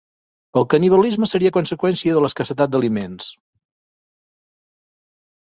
El 0.59 0.63
canibalisme 0.73 1.27
seria 1.31 1.51
conseqüència 1.57 2.15
de 2.17 2.25
l'escassedat 2.25 2.73
d'aliments. 2.77 3.31